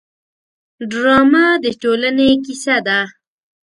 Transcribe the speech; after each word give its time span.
ډرامه 0.91 1.45
د 1.63 1.65
ټولنې 1.81 2.29
کیسه 2.45 2.75
ده 2.87 2.99